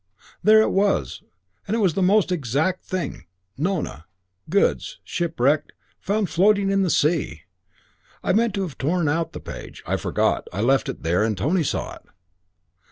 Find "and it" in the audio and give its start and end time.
1.67-1.79